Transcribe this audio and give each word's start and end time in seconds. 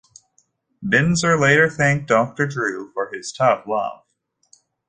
Binzer 0.83 1.39
later 1.39 1.69
thanked 1.69 2.07
Doctor 2.07 2.47
Drew 2.47 2.91
for 2.93 3.13
his 3.13 3.31
tough 3.31 3.67
love. 3.67 4.01